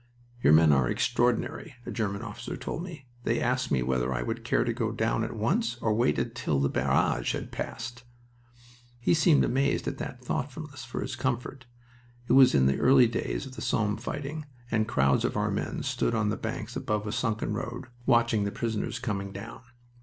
[0.41, 3.05] "Your men are extraordinary," a German officer told me.
[3.23, 6.59] "They asked me whether I would care to go down at once or wait till
[6.59, 8.03] the barrage had passed."
[8.99, 11.67] He seemed amazed at that thoughtfulness for his comfort.
[12.27, 15.83] It was in the early days of the Somme fighting, and crowds of our men
[15.83, 19.61] stood on the banks above a sunken road, watching the prisoners coming down.